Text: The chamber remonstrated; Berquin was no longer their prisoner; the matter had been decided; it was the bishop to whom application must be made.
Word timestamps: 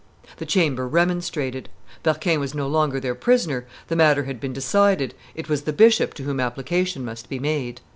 The 0.37 0.47
chamber 0.47 0.87
remonstrated; 0.87 1.69
Berquin 2.01 2.39
was 2.39 2.55
no 2.55 2.67
longer 2.67 2.99
their 2.99 3.13
prisoner; 3.13 3.67
the 3.87 3.95
matter 3.95 4.23
had 4.23 4.39
been 4.39 4.51
decided; 4.51 5.13
it 5.35 5.47
was 5.47 5.61
the 5.61 5.73
bishop 5.73 6.15
to 6.15 6.23
whom 6.23 6.39
application 6.39 7.05
must 7.05 7.29
be 7.29 7.37
made. 7.37 7.81